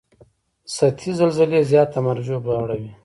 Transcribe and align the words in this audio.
سطحي 0.75 1.11
زلزلې 1.19 1.61
زیاته 1.71 1.99
مرګ 2.05 2.23
ژوبله 2.27 2.55
اړوي 2.61 2.91